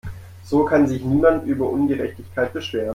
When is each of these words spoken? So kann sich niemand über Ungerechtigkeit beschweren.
So 0.43 0.65
kann 0.65 0.87
sich 0.87 1.03
niemand 1.05 1.45
über 1.45 1.69
Ungerechtigkeit 1.69 2.51
beschweren. 2.53 2.89